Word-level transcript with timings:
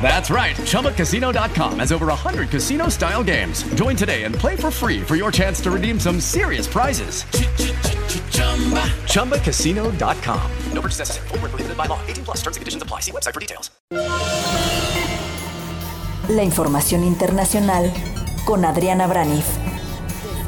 That's 0.00 0.30
right. 0.30 0.54
ChumbaCasino.com 0.54 1.80
has 1.80 1.90
over 1.90 2.06
100 2.06 2.50
casino 2.50 2.88
style 2.88 3.24
games. 3.24 3.64
Join 3.74 3.96
today 3.96 4.22
and 4.22 4.32
play 4.34 4.54
for 4.54 4.70
free 4.70 5.00
for 5.00 5.16
your 5.16 5.32
chance 5.32 5.60
to 5.62 5.72
redeem 5.72 5.98
some 5.98 6.20
serious 6.20 6.68
prizes. 6.68 7.24
ChumbaCasino.com. 9.10 10.50
No 10.72 10.80
purchase 10.80 11.00
necessary. 11.00 11.28
Full 11.28 11.38
prohibited 11.38 11.76
by 11.76 11.86
law. 11.86 11.98
18 12.06 12.24
plus 12.24 12.36
terms 12.42 12.56
and 12.56 12.62
conditions 12.62 12.82
apply. 12.82 13.00
See 13.00 13.10
website 13.10 13.34
for 13.34 13.40
details. 13.40 13.70
La 16.28 16.42
información 16.42 17.04
internacional 17.04 17.92
con 18.44 18.64
Adriana 18.64 19.06
Braniff. 19.06 19.46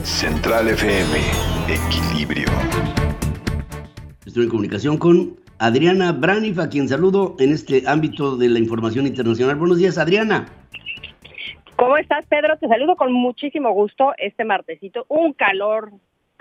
Central 0.05 0.69
FM. 0.69 1.20
Equilibrio. 1.69 2.48
Estoy 4.27 4.45
en 4.45 4.48
comunicación 4.50 4.98
con 4.98 5.39
Adriana 5.61 6.12
Braniff, 6.12 6.61
a 6.61 6.69
quien 6.69 6.89
saludo 6.89 7.34
en 7.41 7.53
este 7.53 7.83
ámbito 7.87 8.37
de 8.37 8.48
la 8.48 8.61
información 8.61 9.09
internacional. 9.09 9.56
Buenos 9.56 9.78
días, 9.78 9.98
Adriana. 9.98 10.47
¿Cómo 11.75 11.97
estás, 11.97 12.25
Pedro? 12.27 12.56
Te 12.59 12.69
saludo 12.69 12.95
con 12.95 13.12
muchísimo 13.12 13.73
gusto 13.73 14.12
este 14.19 14.45
martesito. 14.45 15.05
Un 15.09 15.33
calor 15.33 15.91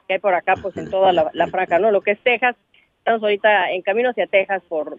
que 0.08 0.16
hay 0.16 0.20
por 0.20 0.36
acá, 0.36 0.54
pues 0.62 0.78
en 0.78 0.92
toda 0.92 1.14
la, 1.14 1.32
la 1.34 1.48
franja, 1.48 1.80
¿no? 1.80 1.90
Lo 1.90 2.02
que 2.02 2.12
es 2.12 2.20
Texas. 2.20 2.56
Estamos 3.00 3.24
ahorita 3.24 3.72
en 3.72 3.82
camino 3.82 4.12
hacia 4.12 4.28
Texas 4.28 4.62
por, 4.70 4.98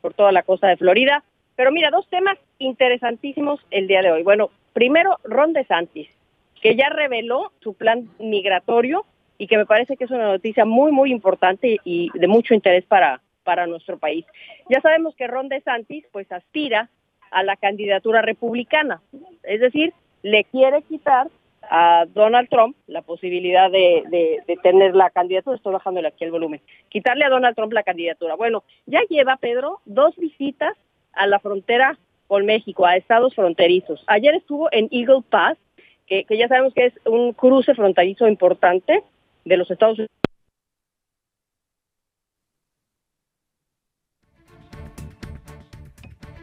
por 0.00 0.14
toda 0.14 0.30
la 0.30 0.44
costa 0.44 0.68
de 0.68 0.76
Florida. 0.76 1.24
Pero 1.56 1.72
mira, 1.72 1.90
dos 1.90 2.08
temas 2.08 2.38
interesantísimos 2.58 3.60
el 3.72 3.88
día 3.88 4.02
de 4.02 4.12
hoy. 4.12 4.22
Bueno, 4.22 4.50
primero, 4.74 5.18
Ron 5.24 5.52
DeSantis, 5.52 6.08
que 6.62 6.76
ya 6.76 6.88
reveló 6.88 7.50
su 7.60 7.74
plan 7.74 8.08
migratorio 8.20 9.04
y 9.38 9.48
que 9.48 9.56
me 9.56 9.66
parece 9.66 9.96
que 9.96 10.04
es 10.04 10.10
una 10.10 10.28
noticia 10.28 10.64
muy, 10.64 10.92
muy 10.92 11.10
importante 11.10 11.78
y 11.82 12.10
de 12.16 12.28
mucho 12.28 12.54
interés 12.54 12.84
para, 12.84 13.20
para 13.46 13.66
nuestro 13.66 13.96
país. 13.96 14.26
Ya 14.68 14.80
sabemos 14.80 15.14
que 15.14 15.28
Ron 15.28 15.48
DeSantis 15.48 16.04
pues 16.12 16.30
aspira 16.30 16.90
a 17.30 17.42
la 17.44 17.56
candidatura 17.56 18.20
republicana, 18.20 19.00
es 19.44 19.60
decir, 19.60 19.94
le 20.22 20.44
quiere 20.44 20.82
quitar 20.82 21.28
a 21.62 22.06
Donald 22.12 22.48
Trump 22.48 22.76
la 22.86 23.02
posibilidad 23.02 23.70
de, 23.70 24.42
tener 24.62 24.94
la 24.94 25.10
candidatura, 25.10 25.56
estoy 25.56 25.72
bajándole 25.72 26.08
aquí 26.08 26.24
el 26.24 26.30
volumen, 26.30 26.60
quitarle 26.88 27.24
a 27.24 27.28
Donald 27.28 27.56
Trump 27.56 27.72
la 27.72 27.82
candidatura. 27.82 28.34
Bueno, 28.34 28.64
ya 28.86 29.00
lleva 29.08 29.36
Pedro 29.36 29.80
dos 29.84 30.16
visitas 30.16 30.76
a 31.12 31.26
la 31.26 31.38
frontera 31.38 31.98
con 32.26 32.46
México, 32.46 32.84
a 32.84 32.96
estados 32.96 33.34
fronterizos. 33.34 34.02
Ayer 34.06 34.34
estuvo 34.34 34.68
en 34.72 34.88
Eagle 34.90 35.22
Pass, 35.28 35.56
que 36.06 36.24
ya 36.30 36.48
sabemos 36.48 36.74
que 36.74 36.86
es 36.86 36.94
un 37.04 37.32
cruce 37.32 37.74
fronterizo 37.74 38.28
importante 38.28 39.02
de 39.44 39.56
los 39.56 39.70
Estados 39.70 39.98
Unidos 39.98 40.25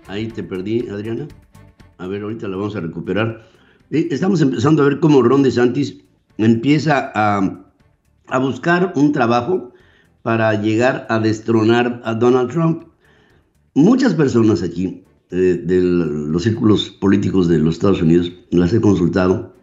Ahí 0.08 0.28
te 0.28 0.44
perdí, 0.44 0.88
Adriana. 0.90 1.28
A 1.98 2.08
ver, 2.08 2.24
ahorita 2.24 2.48
la 2.48 2.58
vamos 2.58 2.76
a 2.76 2.82
recuperar. 2.82 3.48
Eh, 3.92 4.08
estamos 4.12 4.42
empezando 4.42 4.82
a 4.82 4.86
ver 4.86 5.00
cómo 5.00 5.22
Ron 5.22 5.44
DeSantis 5.44 5.98
empieza 6.38 7.12
a, 7.14 7.72
a 8.28 8.38
buscar 8.40 8.94
un 8.96 9.12
trabajo 9.12 9.74
para 10.24 10.54
llegar 10.60 11.06
a 11.10 11.20
destronar 11.20 12.02
a 12.04 12.14
Donald 12.16 12.52
Trump. 12.52 12.86
Muchas 13.76 14.14
personas 14.14 14.64
aquí 14.64 15.04
eh, 15.32 15.62
de 15.64 15.82
los 15.82 16.44
círculos 16.44 16.90
políticos 16.90 17.48
de 17.48 17.60
los 17.60 17.76
Estados 17.76 18.02
Unidos 18.02 18.32
las 18.52 18.74
he 18.74 18.82
consultado. 18.82 19.54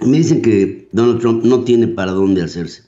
Me 0.00 0.18
dicen 0.18 0.42
que 0.42 0.88
Donald 0.92 1.20
Trump 1.20 1.44
no 1.44 1.64
tiene 1.64 1.88
para 1.88 2.12
dónde 2.12 2.42
hacerse, 2.42 2.84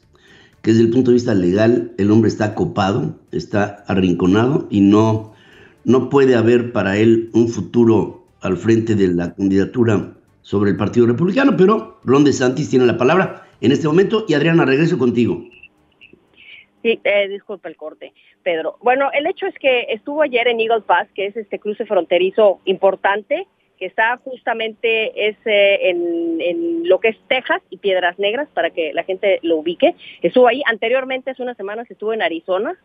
que 0.62 0.72
desde 0.72 0.84
el 0.84 0.90
punto 0.90 1.10
de 1.10 1.16
vista 1.16 1.34
legal 1.34 1.92
el 1.98 2.10
hombre 2.10 2.28
está 2.28 2.54
copado, 2.54 3.18
está 3.32 3.84
arrinconado 3.86 4.66
y 4.70 4.80
no 4.80 5.35
no 5.86 6.10
puede 6.10 6.34
haber 6.34 6.72
para 6.72 6.96
él 6.96 7.30
un 7.32 7.48
futuro 7.48 8.26
al 8.42 8.56
frente 8.56 8.96
de 8.96 9.06
la 9.08 9.34
candidatura 9.34 10.14
sobre 10.42 10.70
el 10.70 10.76
Partido 10.76 11.06
Republicano, 11.06 11.56
pero 11.56 12.00
Ron 12.04 12.24
DeSantis 12.24 12.68
tiene 12.68 12.86
la 12.86 12.98
palabra 12.98 13.46
en 13.60 13.70
este 13.70 13.86
momento 13.86 14.24
y 14.28 14.34
Adriana, 14.34 14.64
regreso 14.64 14.98
contigo. 14.98 15.44
Sí, 16.82 17.00
eh, 17.04 17.28
disculpa 17.28 17.68
el 17.68 17.76
corte, 17.76 18.12
Pedro. 18.42 18.76
Bueno, 18.82 19.10
el 19.12 19.26
hecho 19.26 19.46
es 19.46 19.54
que 19.58 19.86
estuvo 19.90 20.22
ayer 20.22 20.48
en 20.48 20.60
Eagle 20.60 20.82
Pass, 20.82 21.08
que 21.14 21.26
es 21.26 21.36
este 21.36 21.60
cruce 21.60 21.86
fronterizo 21.86 22.60
importante, 22.64 23.46
que 23.78 23.86
está 23.86 24.16
justamente 24.18 25.28
es, 25.28 25.36
eh, 25.44 25.90
en, 25.90 26.40
en, 26.40 26.88
lo 26.88 26.98
que 26.98 27.08
es 27.08 27.16
Texas 27.28 27.62
y 27.70 27.76
Piedras 27.76 28.18
Negras, 28.18 28.48
para 28.54 28.70
que 28.70 28.92
la 28.92 29.04
gente 29.04 29.38
lo 29.42 29.58
ubique. 29.58 29.94
Estuvo 30.22 30.48
ahí, 30.48 30.62
anteriormente, 30.66 31.30
hace 31.30 31.42
unas 31.42 31.56
semanas 31.56 31.88
estuvo 31.90 32.12
en 32.12 32.22
Arizona, 32.22 32.76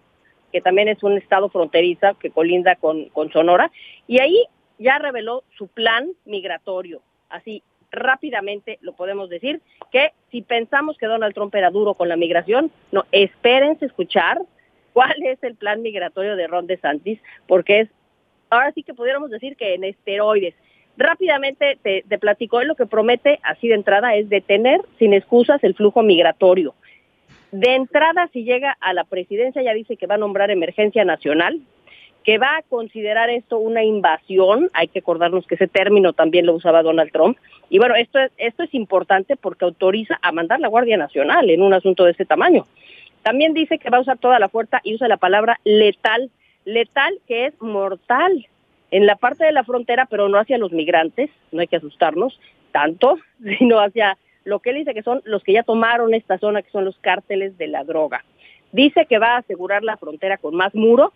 que 0.51 0.61
también 0.61 0.87
es 0.87 1.01
un 1.03 1.17
estado 1.17 1.49
fronteriza 1.49 2.13
que 2.15 2.31
colinda 2.31 2.75
con, 2.75 3.09
con 3.09 3.31
Sonora, 3.31 3.71
y 4.07 4.19
ahí 4.19 4.45
ya 4.79 4.97
reveló 4.97 5.43
su 5.57 5.67
plan 5.67 6.09
migratorio. 6.25 7.01
Así 7.29 7.63
rápidamente 7.91 8.79
lo 8.81 8.93
podemos 8.93 9.29
decir, 9.29 9.61
que 9.91 10.13
si 10.31 10.41
pensamos 10.41 10.97
que 10.97 11.07
Donald 11.07 11.33
Trump 11.33 11.53
era 11.53 11.69
duro 11.69 11.93
con 11.93 12.09
la 12.09 12.15
migración, 12.15 12.71
no, 12.91 13.05
espérense 13.11 13.85
escuchar 13.85 14.41
cuál 14.93 15.15
es 15.23 15.41
el 15.43 15.55
plan 15.55 15.81
migratorio 15.81 16.35
de 16.35 16.47
Ron 16.47 16.67
DeSantis, 16.67 17.19
porque 17.47 17.81
es, 17.81 17.89
ahora 18.49 18.71
sí 18.71 18.83
que 18.83 18.93
pudiéramos 18.93 19.29
decir 19.29 19.55
que 19.55 19.73
en 19.73 19.83
esteroides. 19.83 20.55
Rápidamente 20.97 21.77
te, 21.81 22.03
te 22.07 22.19
platico, 22.19 22.61
lo 22.63 22.75
que 22.75 22.85
promete, 22.85 23.39
así 23.43 23.67
de 23.67 23.75
entrada, 23.75 24.15
es 24.15 24.29
detener 24.29 24.81
sin 24.99 25.13
excusas 25.13 25.63
el 25.63 25.75
flujo 25.75 26.03
migratorio. 26.03 26.73
De 27.51 27.75
entrada, 27.75 28.29
si 28.31 28.43
llega 28.43 28.77
a 28.79 28.93
la 28.93 29.03
presidencia, 29.03 29.61
ya 29.61 29.73
dice 29.73 29.97
que 29.97 30.07
va 30.07 30.15
a 30.15 30.19
nombrar 30.19 30.51
emergencia 30.51 31.03
nacional, 31.03 31.59
que 32.23 32.37
va 32.37 32.57
a 32.57 32.61
considerar 32.61 33.29
esto 33.29 33.57
una 33.57 33.83
invasión, 33.83 34.69
hay 34.73 34.87
que 34.87 34.99
acordarnos 34.99 35.47
que 35.47 35.55
ese 35.55 35.67
término 35.67 36.13
también 36.13 36.45
lo 36.45 36.53
usaba 36.53 36.83
Donald 36.83 37.11
Trump, 37.11 37.37
y 37.69 37.79
bueno, 37.79 37.95
esto 37.95 38.19
es, 38.37 38.73
importante 38.73 39.35
porque 39.35 39.65
autoriza 39.65 40.19
a 40.21 40.31
mandar 40.31 40.59
la 40.59 40.67
Guardia 40.67 40.97
Nacional 40.97 41.49
en 41.49 41.61
un 41.61 41.73
asunto 41.73 42.03
de 42.03 42.11
ese 42.11 42.25
tamaño. 42.25 42.65
También 43.23 43.53
dice 43.53 43.79
que 43.79 43.89
va 43.89 43.97
a 43.97 44.01
usar 44.01 44.17
toda 44.17 44.39
la 44.39 44.49
fuerza 44.49 44.81
y 44.83 44.95
usa 44.95 45.07
la 45.07 45.17
palabra 45.17 45.59
letal, 45.63 46.29
letal 46.65 47.13
que 47.27 47.45
es 47.47 47.61
mortal 47.61 48.47
en 48.91 49.05
la 49.05 49.15
parte 49.15 49.45
de 49.45 49.51
la 49.51 49.63
frontera, 49.63 50.05
pero 50.05 50.27
no 50.27 50.37
hacia 50.37 50.57
los 50.57 50.71
migrantes, 50.71 51.29
no 51.51 51.61
hay 51.61 51.67
que 51.67 51.77
asustarnos 51.77 52.39
tanto, 52.71 53.17
sino 53.57 53.79
hacia 53.79 54.17
lo 54.43 54.59
que 54.59 54.71
él 54.71 54.77
dice 54.77 54.93
que 54.93 55.03
son 55.03 55.21
los 55.25 55.43
que 55.43 55.53
ya 55.53 55.63
tomaron 55.63 56.13
esta 56.13 56.37
zona, 56.37 56.61
que 56.61 56.71
son 56.71 56.85
los 56.85 56.97
cárteles 56.99 57.57
de 57.57 57.67
la 57.67 57.83
droga. 57.83 58.23
Dice 58.71 59.05
que 59.05 59.19
va 59.19 59.35
a 59.35 59.39
asegurar 59.39 59.83
la 59.83 59.97
frontera 59.97 60.37
con 60.37 60.55
más 60.55 60.73
muro, 60.73 61.13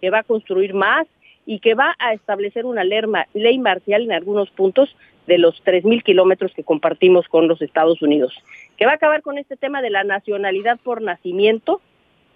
que 0.00 0.10
va 0.10 0.20
a 0.20 0.24
construir 0.24 0.74
más 0.74 1.06
y 1.46 1.60
que 1.60 1.74
va 1.74 1.94
a 1.98 2.12
establecer 2.12 2.66
una 2.66 2.84
ley 2.84 3.58
marcial 3.58 4.02
en 4.02 4.12
algunos 4.12 4.50
puntos 4.50 4.94
de 5.26 5.38
los 5.38 5.62
3.000 5.64 6.02
kilómetros 6.02 6.52
que 6.54 6.64
compartimos 6.64 7.28
con 7.28 7.48
los 7.48 7.62
Estados 7.62 8.02
Unidos, 8.02 8.34
que 8.76 8.86
va 8.86 8.92
a 8.92 8.96
acabar 8.96 9.22
con 9.22 9.38
este 9.38 9.56
tema 9.56 9.82
de 9.82 9.90
la 9.90 10.04
nacionalidad 10.04 10.78
por 10.82 11.02
nacimiento, 11.02 11.80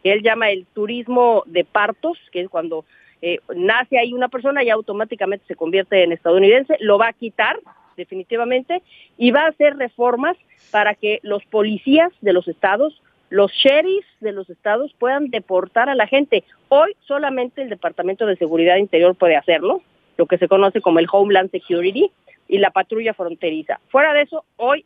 que 0.03 0.13
él 0.13 0.23
llama 0.23 0.51
el 0.51 0.67
turismo 0.67 1.43
de 1.47 1.65
partos, 1.65 2.19
que 2.33 2.41
es 2.41 2.49
cuando 2.49 2.85
eh, 3.23 3.39
nace 3.55 3.99
ahí 3.99 4.13
una 4.13 4.29
persona 4.29 4.65
y 4.65 4.71
automáticamente 4.71 5.45
se 5.47 5.57
convierte 5.57 6.03
en 6.03 6.13
estadounidense, 6.13 6.77
lo 6.81 6.99
va 6.99 7.09
a 7.09 7.13
quitar 7.13 7.61
definitivamente, 8.01 8.83
y 9.19 9.31
va 9.31 9.43
a 9.43 9.49
hacer 9.49 9.77
reformas 9.77 10.37
para 10.71 10.95
que 10.95 11.21
los 11.23 11.45
policías 11.45 12.11
de 12.23 12.33
los 12.33 12.49
estados, 12.49 13.01
los 13.29 13.53
sheriffs 13.53 14.09
de 14.21 14.33
los 14.33 14.49
estados 14.49 14.93
puedan 14.99 15.31
deportar 15.31 15.89
a 15.89 15.95
la 15.95 16.07
gente. 16.07 16.43
Hoy 16.69 16.97
solamente 17.07 17.63
el 17.63 17.69
Departamento 17.69 18.27
de 18.27 18.37
Seguridad 18.37 18.77
Interior 18.77 19.15
puede 19.15 19.37
hacerlo, 19.37 19.83
lo 20.17 20.27
que 20.27 20.39
se 20.39 20.49
conoce 20.49 20.81
como 20.81 20.99
el 20.99 21.07
Homeland 21.11 21.51
Security 21.51 22.11
y 22.49 22.59
la 22.59 22.71
patrulla 22.71 23.15
fronteriza. 23.15 23.79
Fuera 23.89 24.13
de 24.15 24.23
eso, 24.23 24.45
hoy 24.57 24.85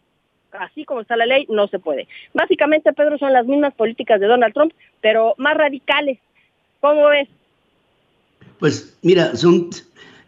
así 0.53 0.85
como 0.85 1.01
está 1.01 1.17
la 1.17 1.27
ley, 1.27 1.47
no 1.49 1.67
se 1.69 1.79
puede. 1.79 2.07
Básicamente, 2.33 2.93
Pedro, 2.93 3.19
son 3.19 3.33
las 3.33 3.47
mismas 3.47 3.75
políticas 3.75 4.21
de 4.21 4.27
Donald 4.27 4.55
Trump, 4.55 4.73
pero 5.01 5.35
más 5.39 5.57
radicales. 5.57 6.19
¿Cómo 6.81 7.09
ves? 7.09 7.29
Pues 8.59 8.97
mira, 9.03 9.35
son 9.35 9.71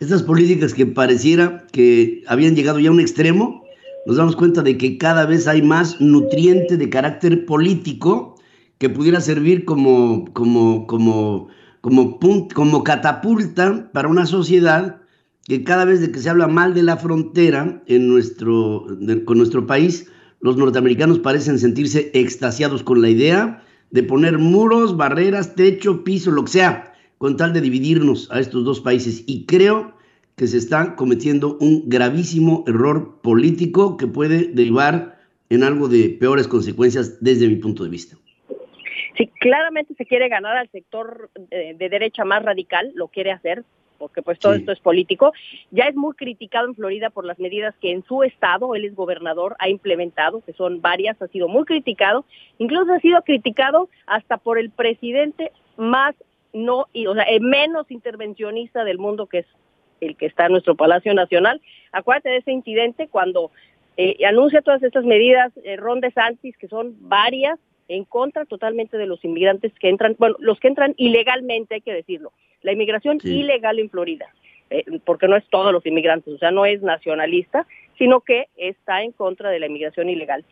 estas 0.01 0.23
políticas 0.23 0.75
que 0.75 0.87
pareciera 0.87 1.67
que 1.73 2.23
habían 2.27 2.55
llegado 2.55 2.79
ya 2.79 2.91
a 2.91 2.93
un 2.93 3.01
extremo. 3.01 3.65
Nos 4.07 4.17
damos 4.17 4.37
cuenta 4.37 4.63
de 4.63 4.77
que 4.79 4.99
cada 4.99 5.27
vez 5.27 5.49
hay 5.49 5.63
más 5.63 6.01
nutriente 6.01 6.77
de 6.77 6.91
carácter 6.91 7.45
político 7.47 8.37
que 8.79 8.91
pudiera 8.91 9.21
servir 9.21 9.65
como, 9.65 10.27
como, 10.33 10.87
como, 10.87 11.49
como, 11.81 12.19
como 12.55 12.85
catapulta 12.85 13.91
para 13.93 14.09
una 14.09 14.27
sociedad 14.27 15.01
que 15.45 15.65
cada 15.65 15.85
vez 15.85 16.01
de 16.01 16.11
que 16.11 16.19
se 16.19 16.29
habla 16.29 16.49
mal 16.49 16.75
de 16.75 16.83
la 16.83 16.97
frontera 16.97 17.83
en 17.87 18.09
nuestro, 18.09 18.87
con 19.25 19.39
nuestro 19.39 19.67
país, 19.67 20.11
los 20.41 20.57
norteamericanos 20.57 21.21
parecen 21.21 21.59
sentirse 21.59 22.11
extasiados 22.15 22.83
con 22.83 23.01
la 23.01 23.09
idea 23.09 23.63
de 23.93 24.03
poner 24.03 24.39
muros, 24.39 24.97
barreras, 24.97 25.55
techo, 25.55 26.05
piso, 26.05 26.33
lo 26.33 26.45
que 26.45 26.53
sea, 26.53 26.96
con 27.19 27.37
tal 27.37 27.53
de 27.53 27.61
dividirnos 27.61 28.31
a 28.31 28.41
estos 28.41 28.65
dos 28.65 28.81
países. 28.81 29.25
Y 29.27 29.47
creo 29.47 29.95
que 30.37 30.47
se 30.47 30.59
está 30.59 30.97
cometiendo 30.97 31.57
un 31.61 31.89
gravísimo 31.89 32.65
error 32.67 33.21
político 33.23 33.97
que 33.97 34.07
puede 34.07 34.49
derivar 34.49 35.19
en 35.49 35.63
algo 35.63 35.89
de 35.89 36.11
peores 36.21 36.49
consecuencias 36.49 37.23
desde 37.23 37.49
mi 37.49 37.57
punto 37.57 37.85
de 37.85 37.91
vista. 37.91 38.17
Sí, 39.17 39.31
claramente 39.41 39.95
se 39.95 40.05
quiere 40.05 40.29
ganar 40.29 40.57
al 40.57 40.69
sector 40.71 41.31
de, 41.51 41.75
de 41.75 41.89
derecha 41.89 42.25
más 42.25 42.43
radical, 42.43 42.93
lo 42.95 43.09
quiere 43.09 43.33
hacer, 43.33 43.65
porque 43.97 44.23
pues 44.23 44.39
todo 44.39 44.55
esto 44.55 44.73
es 44.73 44.81
político. 44.81 45.33
Ya 45.71 45.85
es 45.85 45.97
muy 45.97 46.15
criticado 46.15 46.69
en 46.69 46.75
Florida 46.75 47.11
por 47.11 47.25
las 47.25 47.39
medidas 47.39 47.75
que 47.81 47.93
en 47.93 48.05
su 48.05 48.23
estado, 48.23 48.75
él 48.75 48.85
es 48.85 48.95
gobernador, 48.95 49.57
ha 49.59 49.69
implementado, 49.69 50.43
que 50.45 50.53
son 50.53 50.81
varias, 50.81 51.21
ha 51.21 51.29
sido 51.29 51.49
muy 51.49 51.65
criticado, 51.65 52.25
incluso 52.59 52.93
ha 52.93 53.01
sido 53.01 53.23
criticado 53.23 53.89
hasta 54.07 54.37
por 54.37 54.59
el 54.59 54.71
presidente 54.71 55.51
más 55.77 56.15
no, 56.57 56.87
y, 56.93 57.07
o 57.07 57.15
sea, 57.15 57.25
el 57.25 57.41
menos 57.41 57.91
intervencionista 57.91 58.85
del 58.85 58.99
mundo, 58.99 59.27
que 59.27 59.39
es 59.39 59.47
el 60.01 60.17
que 60.17 60.27
está 60.27 60.47
en 60.47 60.53
nuestro 60.53 60.75
Palacio 60.75 61.15
Nacional. 61.15 61.61
Acuérdate 61.93 62.31
de 62.31 62.39
ese 62.39 62.53
incidente 62.53 63.09
cuando 63.09 63.51
eh, 63.97 64.25
anuncia 64.27 64.63
todas 64.63 64.83
estas 64.83 65.05
medidas, 65.05 65.53
eh, 65.65 65.77
Ron 65.77 66.01
DeSantis, 66.01 66.57
que 66.57 66.69
son 66.69 66.97
varias, 67.01 67.59
en 67.89 68.05
contra 68.05 68.45
totalmente 68.45 68.99
de 68.99 69.07
los 69.07 69.25
inmigrantes 69.25 69.73
que 69.79 69.89
entran, 69.89 70.17
bueno, 70.19 70.37
los 70.41 70.59
que 70.59 70.69
entran 70.69 70.95
ilegalmente, 70.97 71.77
hay 71.77 71.81
que 71.81 71.93
decirlo, 71.93 72.33
la 72.63 72.73
inmigración 72.73 73.19
ilegal 73.23 73.79
en 73.79 73.91
Florida, 73.91 74.27
eh, 74.71 74.85
porque 75.05 75.29
no 75.29 75.37
es 75.37 75.45
todos 75.49 75.73
los 75.73 75.87
inmigrantes, 75.87 76.35
o 76.35 76.39
sea, 76.39 76.51
no 76.51 76.67
es 76.67 76.83
nacionalista, 76.83 77.67
sino 77.97 78.21
que 78.21 78.49
está 78.57 79.03
en 79.03 79.13
contra 79.13 79.51
de 79.51 79.61
la 79.61 79.67
inmigración 79.67 80.09
ilegal. 80.09 80.45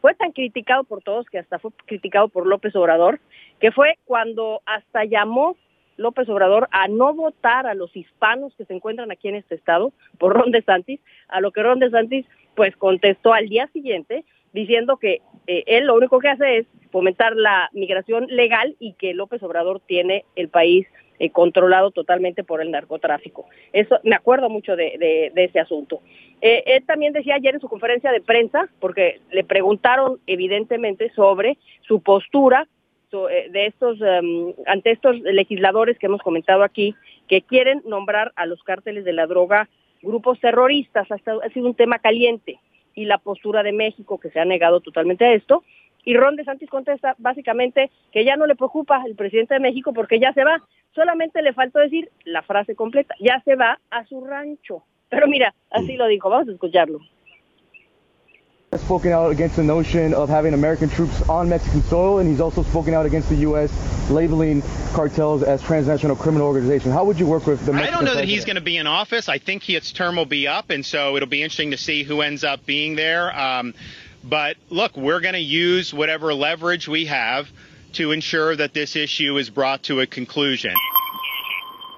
Fue 0.00 0.14
tan 0.14 0.32
criticado 0.32 0.84
por 0.84 1.02
todos 1.02 1.26
que 1.26 1.38
hasta 1.38 1.58
fue 1.58 1.72
criticado 1.86 2.28
por 2.28 2.46
López 2.46 2.74
Obrador, 2.76 3.20
que 3.60 3.70
fue 3.70 3.98
cuando 4.04 4.62
hasta 4.66 5.04
llamó 5.04 5.56
López 5.96 6.28
Obrador 6.28 6.68
a 6.72 6.88
no 6.88 7.14
votar 7.14 7.66
a 7.66 7.74
los 7.74 7.94
hispanos 7.94 8.54
que 8.56 8.64
se 8.64 8.74
encuentran 8.74 9.10
aquí 9.10 9.28
en 9.28 9.34
este 9.34 9.54
estado 9.54 9.92
por 10.18 10.34
Ron 10.34 10.50
DeSantis, 10.50 11.00
a 11.28 11.40
lo 11.40 11.52
que 11.52 11.62
Ron 11.62 11.78
DeSantis 11.78 12.26
pues 12.54 12.74
contestó 12.76 13.34
al 13.34 13.48
día 13.48 13.68
siguiente 13.72 14.24
diciendo 14.52 14.96
que 14.96 15.20
eh, 15.46 15.64
él 15.66 15.86
lo 15.86 15.94
único 15.94 16.18
que 16.18 16.28
hace 16.28 16.58
es 16.58 16.66
fomentar 16.90 17.36
la 17.36 17.68
migración 17.72 18.26
legal 18.28 18.76
y 18.80 18.94
que 18.94 19.14
López 19.14 19.42
Obrador 19.42 19.80
tiene 19.80 20.24
el 20.34 20.48
país 20.48 20.86
eh, 21.20 21.30
controlado 21.30 21.92
totalmente 21.92 22.42
por 22.42 22.60
el 22.60 22.70
narcotráfico. 22.70 23.46
Eso 23.72 24.00
me 24.02 24.16
acuerdo 24.16 24.48
mucho 24.48 24.74
de, 24.74 25.30
ese 25.36 25.60
asunto. 25.60 26.00
Eh, 26.40 26.64
él 26.66 26.84
también 26.86 27.12
decía 27.12 27.36
ayer 27.36 27.54
en 27.54 27.60
su 27.60 27.68
conferencia 27.68 28.10
de 28.10 28.20
prensa, 28.20 28.68
porque 28.80 29.20
le 29.30 29.44
preguntaron 29.44 30.18
evidentemente 30.26 31.10
sobre 31.14 31.58
su 31.82 32.00
postura 32.00 32.66
de 33.12 33.66
estos 33.66 34.00
em, 34.00 34.54
ante 34.66 34.92
estos 34.92 35.18
legisladores 35.20 35.98
que 35.98 36.06
hemos 36.06 36.22
comentado 36.22 36.62
aquí 36.62 36.94
que 37.26 37.42
quieren 37.42 37.82
nombrar 37.84 38.32
a 38.36 38.46
los 38.46 38.62
cárteles 38.62 39.04
de 39.04 39.12
la 39.12 39.26
droga 39.26 39.68
grupos 40.00 40.40
terroristas. 40.40 41.08
ha 41.10 41.48
sido 41.50 41.66
un 41.66 41.74
tema 41.74 41.98
caliente 41.98 42.60
y 42.94 43.04
la 43.04 43.18
postura 43.18 43.62
de 43.62 43.72
México, 43.72 44.18
que 44.18 44.30
se 44.30 44.40
ha 44.40 44.44
negado 44.44 44.80
totalmente 44.80 45.24
a 45.24 45.34
esto. 45.34 45.64
Y 46.04 46.14
Ron 46.14 46.36
DeSantis 46.36 46.70
contesta 46.70 47.14
básicamente 47.18 47.90
que 48.12 48.24
ya 48.24 48.36
no 48.36 48.46
le 48.46 48.56
preocupa 48.56 49.02
el 49.06 49.14
presidente 49.16 49.54
de 49.54 49.60
México 49.60 49.92
porque 49.92 50.18
ya 50.18 50.32
se 50.32 50.44
va. 50.44 50.62
Solamente 50.94 51.42
le 51.42 51.52
faltó 51.52 51.78
decir 51.78 52.10
la 52.24 52.42
frase 52.42 52.74
completa, 52.74 53.14
ya 53.20 53.40
se 53.44 53.54
va 53.54 53.78
a 53.90 54.04
su 54.06 54.24
rancho. 54.24 54.82
Pero 55.08 55.26
mira, 55.26 55.54
así 55.70 55.96
lo 55.96 56.06
dijo, 56.06 56.30
vamos 56.30 56.48
a 56.48 56.52
escucharlo. 56.52 57.00
has 58.72 58.80
spoken 58.82 59.10
out 59.10 59.32
against 59.32 59.56
the 59.56 59.64
notion 59.64 60.14
of 60.14 60.28
having 60.28 60.54
American 60.54 60.88
troops 60.88 61.28
on 61.28 61.48
Mexican 61.48 61.82
soil, 61.82 62.20
and 62.20 62.28
he's 62.28 62.40
also 62.40 62.62
spoken 62.62 62.94
out 62.94 63.04
against 63.04 63.28
the 63.28 63.34
U.S. 63.38 63.72
labeling 64.08 64.62
cartels 64.92 65.42
as 65.42 65.60
transnational 65.60 66.14
criminal 66.14 66.46
organizations. 66.46 66.94
How 66.94 67.04
would 67.04 67.18
you 67.18 67.26
work 67.26 67.48
with 67.48 67.66
the 67.66 67.72
Mexican 67.72 67.94
I 67.94 67.96
don't 67.96 68.04
know 68.04 68.12
president? 68.12 68.28
that 68.28 68.32
he's 68.32 68.44
going 68.44 68.54
to 68.54 68.62
be 68.62 68.76
in 68.76 68.86
office. 68.86 69.28
I 69.28 69.38
think 69.38 69.64
his 69.64 69.90
term 69.90 70.14
will 70.14 70.24
be 70.24 70.46
up, 70.46 70.70
and 70.70 70.86
so 70.86 71.16
it'll 71.16 71.28
be 71.28 71.42
interesting 71.42 71.72
to 71.72 71.76
see 71.76 72.04
who 72.04 72.20
ends 72.20 72.44
up 72.44 72.64
being 72.64 72.94
there. 72.94 73.36
Um, 73.36 73.74
but 74.24 74.56
look, 74.70 74.96
we're 74.96 75.20
going 75.20 75.34
to 75.34 75.40
use 75.40 75.94
whatever 75.94 76.34
leverage 76.34 76.88
we 76.88 77.06
have 77.06 77.48
to 77.94 78.12
ensure 78.12 78.56
that 78.56 78.72
this 78.72 78.96
issue 78.96 79.38
is 79.38 79.50
brought 79.50 79.82
to 79.84 80.00
a 80.00 80.06
conclusion. 80.06 80.74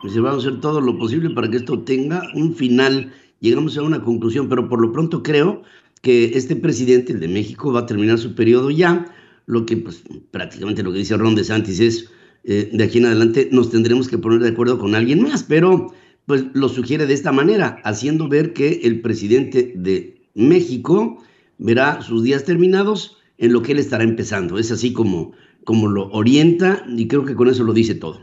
Se 0.09 0.21
va 0.21 0.31
a 0.31 0.37
hacer 0.37 0.61
todo 0.61 0.81
lo 0.81 0.99
posible 0.99 1.31
para 1.31 1.49
que 1.49 1.59
esto 1.59 1.79
tenga 1.81 2.23
un 2.35 2.55
final. 2.55 3.13
Llegamos 3.41 3.77
a 3.79 3.83
una 3.83 4.03
conclusión, 4.03 4.49
pero 4.49 4.69
por 4.69 4.81
lo 4.81 4.93
pronto 4.93 5.23
creo 5.23 5.63
que 6.01 6.33
este 6.35 6.57
presidente, 6.57 7.13
el 7.13 7.21
de 7.21 7.29
México, 7.29 7.73
va 7.73 7.81
a 7.81 7.87
terminar 7.87 8.19
su 8.19 8.35
periodo 8.35 8.71
ya, 8.71 9.07
lo 9.47 9.65
que 9.65 9.77
pues 9.77 10.03
prácticamente 10.31 10.83
lo 10.83 10.93
que 10.93 10.99
dice 10.99 11.17
Ron 11.17 11.35
DeSantis 11.35 11.81
es, 11.81 12.11
eh, 12.45 12.71
de 12.73 12.85
aquí 12.85 12.99
en 12.99 13.07
adelante 13.07 13.49
nos 13.53 13.71
tendremos 13.71 14.09
que 14.09 14.19
poner 14.19 14.41
de 14.41 14.49
acuerdo 14.49 14.79
con 14.79 14.95
alguien 14.95 15.23
más, 15.23 15.45
pero 15.45 15.93
pues 16.27 16.45
lo 16.55 16.69
sugiere 16.69 17.07
de 17.07 17.15
esta 17.15 17.33
manera, 17.33 17.81
haciendo 17.85 18.29
ver 18.29 18.53
que 18.53 18.81
el 18.85 19.01
presidente 19.01 19.73
de 19.77 20.23
México 20.35 21.23
verá 21.63 22.03
sus 22.03 22.23
días 22.25 22.45
terminados 22.45 23.23
en 23.39 23.53
lo 23.53 23.63
que 23.63 23.73
él 23.73 23.79
estará 23.79 24.05
empezando. 24.05 24.59
Es 24.59 24.71
así 24.71 24.93
como, 24.93 25.33
como 25.65 25.89
lo 25.89 26.09
orienta 26.11 26.85
y 26.89 27.09
creo 27.09 27.25
que 27.25 27.35
con 27.35 27.49
eso 27.49 27.65
lo 27.65 27.73
dice 27.73 27.95
todo. 27.95 28.21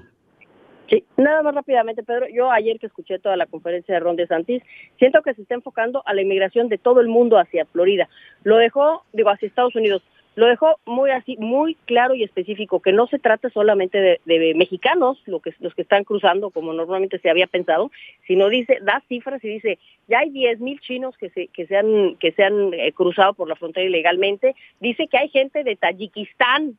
Sí, 0.90 1.04
nada 1.18 1.44
más 1.44 1.54
rápidamente, 1.54 2.04
Pedro. 2.04 2.26
Yo 2.34 2.52
ayer 2.52 2.80
que 2.80 2.88
escuché 2.88 3.20
toda 3.20 3.38
la 3.38 3.46
conferencia 3.46 3.94
de 3.94 4.00
Ron 4.00 4.16
DeSantis, 4.16 4.64
siento 4.98 5.22
que 5.22 5.36
se 5.36 5.44
está 5.44 5.54
enfocando 5.54 6.02
a 6.06 6.14
la 6.14 6.22
inmigración 6.22 6.68
de 6.68 6.80
todo 6.80 7.00
el 7.00 7.08
mundo 7.08 7.38
hacia 7.38 7.66
Florida. 7.66 8.10
Lo 8.44 8.58
dejó, 8.58 9.04
digo, 9.14 9.30
hacia 9.30 9.48
Estados 9.48 9.76
Unidos. 9.76 10.02
Lo 10.40 10.48
dejó 10.48 10.80
muy 10.86 11.10
así, 11.12 11.36
muy 11.38 11.76
claro 11.84 12.16
y 12.16 12.24
específico, 12.24 12.80
que 12.80 12.94
no 12.94 13.08
se 13.08 13.20
trata 13.20 13.50
solamente 13.50 14.20
de, 14.26 14.54
mexicanos, 14.56 15.22
lo 15.26 15.42
que, 15.42 15.54
los 15.60 15.76
que 15.76 15.82
están 15.82 16.06
cruzando, 16.06 16.50
como 16.50 16.72
normalmente 16.72 17.20
se 17.20 17.30
había 17.30 17.46
pensado, 17.46 17.92
sino 18.26 18.48
dice, 18.48 18.78
da 18.82 19.04
cifras 19.10 19.44
y 19.44 19.50
dice, 19.50 19.80
ya 20.08 20.20
hay 20.20 20.30
10 20.30 20.62
mil 20.62 20.80
chinos 20.80 21.18
que 21.18 21.30
se, 21.32 21.48
que 21.48 21.68
se 21.68 21.76
han, 21.76 22.16
que 22.16 22.32
se 22.32 22.46
han 22.46 22.74
eh, 22.74 22.94
cruzado 22.94 23.34
por 23.34 23.50
la 23.50 23.58
frontera 23.58 23.86
ilegalmente. 23.86 24.56
Dice 24.80 25.08
que 25.08 25.18
hay 25.18 25.28
gente 25.28 25.66
de 25.66 25.76
Tayikistán, 25.76 26.78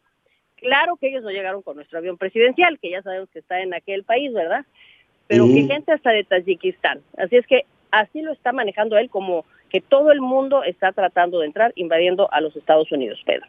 Claro 0.56 0.96
que 0.96 1.08
ellos 1.08 1.22
no 1.22 1.30
llegaron 1.30 1.62
con 1.62 1.76
nuestro 1.76 1.98
avión 1.98 2.18
presidencial, 2.18 2.78
que 2.78 2.90
ya 2.90 3.02
sabemos 3.02 3.30
que 3.30 3.38
está 3.38 3.60
en 3.60 3.72
aquel 3.72 4.04
país, 4.04 4.32
¿verdad? 4.32 4.64
Pero 5.26 5.46
que 5.46 5.62
gente 5.62 5.92
hasta 5.92 6.10
de 6.10 6.24
Tayikistán. 6.24 7.00
Así 7.16 7.36
es 7.36 7.46
que 7.46 7.64
así 7.90 8.20
lo 8.20 8.32
está 8.32 8.52
manejando 8.52 8.98
él 8.98 9.08
como 9.08 9.44
que 9.70 9.80
todo 9.80 10.12
el 10.12 10.20
mundo 10.20 10.62
está 10.64 10.92
tratando 10.92 11.40
de 11.40 11.46
entrar 11.46 11.72
invadiendo 11.76 12.32
a 12.32 12.40
los 12.40 12.54
Estados 12.56 12.90
Unidos, 12.92 13.18
Pedro. 13.24 13.46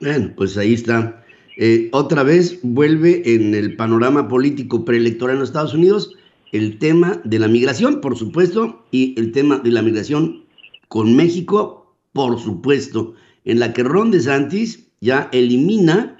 Bueno, 0.00 0.32
pues 0.36 0.56
ahí 0.56 0.74
está. 0.74 1.24
Eh, 1.56 1.88
otra 1.92 2.22
vez 2.22 2.60
vuelve 2.62 3.22
en 3.24 3.54
el 3.54 3.74
panorama 3.76 4.28
político 4.28 4.84
preelectoral 4.84 5.34
en 5.34 5.40
los 5.40 5.48
Estados 5.48 5.74
Unidos 5.74 6.14
el 6.52 6.78
tema 6.78 7.20
de 7.24 7.38
la 7.38 7.48
migración, 7.48 8.00
por 8.00 8.16
supuesto, 8.16 8.84
y 8.90 9.18
el 9.18 9.32
tema 9.32 9.58
de 9.58 9.70
la 9.70 9.82
migración 9.82 10.44
con 10.88 11.14
México, 11.14 11.94
por 12.12 12.38
supuesto, 12.38 13.14
en 13.44 13.58
la 13.58 13.72
que 13.72 13.82
Ron 13.82 14.10
DeSantis 14.10 14.88
ya 15.00 15.28
elimina 15.32 16.16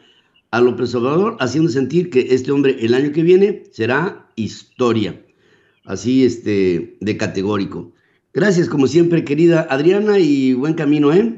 a 0.51 0.61
López 0.61 0.95
Obrador, 0.95 1.37
haciendo 1.41 1.71
sentir 1.71 2.11
que 2.11 2.29
este 2.31 2.53
hombre 2.53 2.77
el 2.81 2.95
año 2.95 3.13
que 3.13 3.23
viene 3.23 3.65
será 3.71 4.27
historia. 4.37 5.23
Así 5.85 6.25
este, 6.25 6.97
de 7.01 7.17
categórico. 7.17 7.93
Gracias, 8.39 8.69
como 8.69 8.87
siempre, 8.87 9.25
querida 9.25 9.67
Adriana, 9.69 10.21
y 10.21 10.55
buen 10.55 10.75
camino, 10.75 11.13
¿eh? 11.13 11.35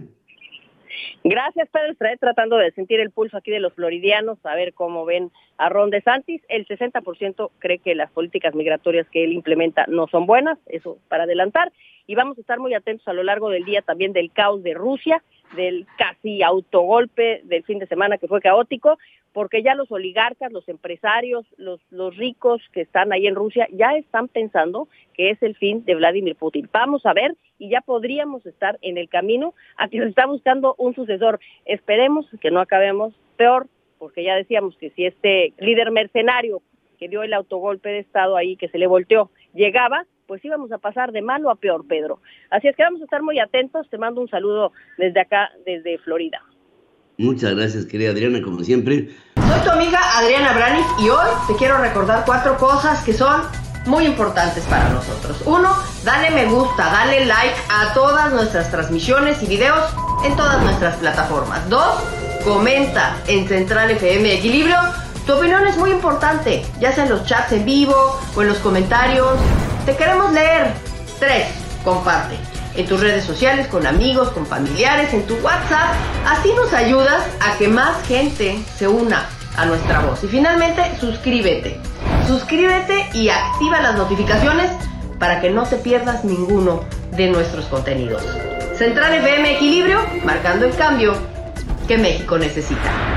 Gracias, 1.25 1.67
Pedro. 1.73 1.93
Estaré 1.93 2.19
tratando 2.19 2.59
de 2.59 2.73
sentir 2.73 3.01
el 3.01 3.11
pulso 3.11 3.39
aquí 3.39 3.51
de 3.51 3.59
los 3.59 3.73
floridianos, 3.73 4.37
a 4.45 4.55
ver 4.55 4.75
cómo 4.75 5.07
ven 5.07 5.31
a 5.57 5.71
Ron 5.71 5.89
DeSantis. 5.89 6.43
El 6.51 6.67
60% 6.67 7.53
cree 7.59 7.79
que 7.79 7.95
las 7.95 8.11
políticas 8.11 8.55
migratorias 8.55 9.09
que 9.09 9.25
él 9.25 9.33
implementa 9.33 9.87
no 9.89 10.09
son 10.09 10.27
buenas, 10.27 10.59
eso 10.67 10.99
para 11.09 11.25
adelantar. 11.25 11.73
Y 12.07 12.17
vamos 12.17 12.37
a 12.37 12.43
estar 12.43 12.59
muy 12.59 12.75
atentos 12.75 13.09
a 13.09 13.15
lo 13.15 13.23
largo 13.23 13.49
del 13.49 13.65
día 13.65 13.81
también 13.81 14.13
del 14.13 14.31
caos 14.31 14.63
de 14.63 14.75
Rusia 14.75 15.23
del 15.57 15.87
casi 15.99 16.43
autogolpe 16.43 17.43
del 17.45 17.65
fin 17.65 17.79
de 17.79 17.87
semana 17.87 18.19
que 18.19 18.29
fue 18.29 18.41
caótico, 18.41 18.99
porque 19.33 19.63
ya 19.63 19.75
los 19.75 19.91
oligarcas, 19.93 20.53
los 20.53 20.69
empresarios, 20.69 21.47
los, 21.57 21.81
los 21.91 22.17
ricos 22.17 22.61
que 22.73 22.81
están 22.81 23.13
ahí 23.13 23.27
en 23.27 23.35
Rusia 23.35 23.69
ya 23.73 23.97
están 23.97 24.29
pensando 24.29 24.89
que 25.15 25.31
es 25.31 25.43
el 25.43 25.57
fin 25.57 25.85
de 25.85 25.95
Vladimir 25.95 26.37
Putin. 26.37 26.69
Vamos 26.73 27.07
a 27.07 27.13
ver 27.13 27.37
y 27.59 27.71
ya 27.71 27.81
podríamos 27.81 28.45
estar 28.47 28.79
en 28.83 28.99
el 28.99 29.09
camino 29.09 29.55
a 29.77 29.89
que 29.89 29.99
se 29.99 30.09
está 30.09 30.27
buscando 30.27 30.75
un 30.79 30.95
sucesor. 30.95 31.41
Esperemos 31.65 32.27
que 32.41 32.51
no 32.51 32.61
acabemos 32.61 33.15
peor, 33.37 33.69
porque 33.99 34.25
ya 34.25 34.35
decíamos 34.35 34.77
que 34.77 34.91
si 34.91 35.05
este 35.05 35.53
líder 35.59 35.91
mercenario 35.91 36.63
que 36.99 37.09
dio 37.09 37.23
el 37.23 37.33
autogolpe 37.33 37.89
de 37.89 37.99
Estado 38.01 38.37
ahí, 38.37 38.57
que 38.57 38.69
se 38.69 38.79
le 38.79 38.87
volteó, 38.87 39.31
llegaba, 39.55 40.05
pues 40.27 40.45
íbamos 40.45 40.71
a 40.71 40.79
pasar 40.79 41.13
de 41.13 41.23
malo 41.23 41.51
a 41.51 41.57
peor, 41.57 41.87
Pedro. 41.89 42.21
Así 42.51 42.69
es 42.69 42.77
que 42.77 42.83
vamos 42.83 43.01
a 43.01 43.05
estar 43.05 43.23
muy 43.23 43.39
atentos. 43.39 43.89
Te 43.89 43.99
mando 43.99 44.21
un 44.21 44.29
saludo 44.29 44.73
desde 44.99 45.21
acá, 45.21 45.51
desde 45.65 45.99
Florida. 45.99 46.43
Muchas 47.21 47.55
gracias, 47.55 47.85
querida 47.85 48.13
Adriana, 48.13 48.41
como 48.43 48.65
siempre. 48.65 49.11
Soy 49.35 49.61
tu 49.63 49.71
amiga 49.71 50.01
Adriana 50.17 50.55
Branis 50.55 50.87
y 51.01 51.11
hoy 51.11 51.29
te 51.47 51.55
quiero 51.55 51.77
recordar 51.77 52.25
cuatro 52.25 52.57
cosas 52.57 53.05
que 53.05 53.13
son 53.13 53.43
muy 53.85 54.07
importantes 54.07 54.65
para 54.65 54.89
nosotros. 54.89 55.37
Uno, 55.45 55.71
dale 56.03 56.31
me 56.31 56.47
gusta, 56.47 56.83
dale 56.87 57.27
like 57.27 57.57
a 57.69 57.93
todas 57.93 58.33
nuestras 58.33 58.71
transmisiones 58.71 59.43
y 59.43 59.47
videos 59.49 59.85
en 60.25 60.35
todas 60.35 60.63
nuestras 60.63 60.97
plataformas. 60.97 61.69
Dos, 61.69 62.01
comenta 62.43 63.15
en 63.27 63.47
Central 63.47 63.91
FM 63.91 64.39
Equilibrio. 64.39 64.79
Tu 65.27 65.35
opinión 65.35 65.67
es 65.67 65.77
muy 65.77 65.91
importante, 65.91 66.65
ya 66.81 66.95
sea 66.95 67.05
en 67.05 67.11
los 67.11 67.27
chats 67.27 67.53
en 67.53 67.67
vivo 67.67 68.19
o 68.35 68.41
en 68.41 68.49
los 68.49 68.57
comentarios. 68.61 69.39
Te 69.85 69.95
queremos 69.95 70.33
leer. 70.33 70.73
Tres, 71.19 71.49
comparte 71.85 72.50
en 72.77 72.87
tus 72.87 73.01
redes 73.01 73.25
sociales, 73.25 73.67
con 73.67 73.87
amigos, 73.87 74.31
con 74.31 74.47
familiares, 74.47 75.13
en 75.13 75.27
tu 75.27 75.35
WhatsApp. 75.37 75.95
Así 76.27 76.53
nos 76.55 76.73
ayudas 76.73 77.23
a 77.41 77.57
que 77.59 77.69
más 77.69 78.03
gente 78.07 78.63
se 78.77 78.89
una 78.89 79.29
a 79.57 79.67
nuestra 79.67 80.01
voz. 80.01 80.23
Y 80.25 80.29
finalmente, 80.29 80.83
suscríbete. 81.01 81.81
Suscríbete 82.27 83.09
y 83.15 83.29
activa 83.29 83.81
las 83.81 83.97
notificaciones 83.97 84.71
para 85.19 85.41
que 85.41 85.51
no 85.51 85.65
te 85.65 85.77
pierdas 85.77 86.25
ninguno 86.25 86.85
de 87.13 87.29
nuestros 87.29 87.67
contenidos. 87.67 88.25
Central 88.77 89.15
FM 89.15 89.57
Equilibrio, 89.57 89.99
marcando 90.25 90.67
el 90.67 90.75
cambio 90.75 91.15
que 91.87 91.99
México 91.99 92.39
necesita. 92.39 93.10